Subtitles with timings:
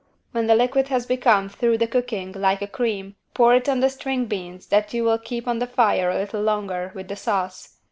[0.31, 3.89] When the liquid has become, through the cooking, like a cream, pour it on the
[3.91, 7.75] string beans that you will keep on the fire a little longer, with the sauce.